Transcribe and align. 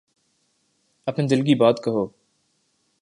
اپنے 1.07 1.27
دل 1.27 1.41
کی 1.45 1.55
بات 1.55 1.83
کہو۔ 1.83 2.07